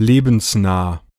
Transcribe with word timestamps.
lebensnah. 0.00 1.09